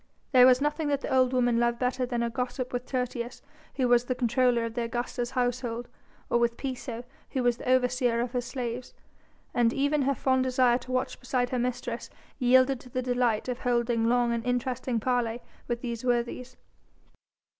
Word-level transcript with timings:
There 0.31 0.47
was 0.47 0.61
nothing 0.61 0.87
that 0.87 1.01
the 1.01 1.13
old 1.13 1.31
woman 1.31 1.59
loved 1.59 1.77
better 1.77 2.07
than 2.07 2.23
a 2.23 2.29
gossip 2.31 2.73
with 2.73 2.87
Tertius, 2.87 3.43
who 3.75 3.87
was 3.87 4.05
the 4.05 4.15
comptroller 4.15 4.65
of 4.65 4.73
the 4.73 4.81
Augusta's 4.81 5.29
household, 5.29 5.89
or 6.27 6.39
with 6.39 6.57
Piso, 6.57 7.03
who 7.33 7.43
was 7.43 7.57
the 7.57 7.69
overseer 7.69 8.19
of 8.19 8.31
her 8.31 8.41
slaves: 8.41 8.95
and 9.53 9.71
even 9.71 10.01
her 10.01 10.15
fond 10.15 10.43
desire 10.43 10.79
to 10.79 10.91
watch 10.91 11.19
beside 11.19 11.51
her 11.51 11.59
mistress 11.59 12.09
yielded 12.39 12.79
to 12.79 12.89
the 12.89 13.03
delight 13.03 13.47
of 13.47 13.59
holding 13.59 14.09
long 14.09 14.33
and 14.33 14.43
interesting 14.43 14.99
parley 14.99 15.39
with 15.67 15.81
these 15.81 16.03
worthies. 16.03 16.57